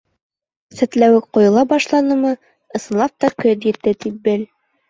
[0.79, 2.31] Сәтләүек ҡойола башланымы—
[2.81, 4.49] ысынлап та көҙ етте тип бел.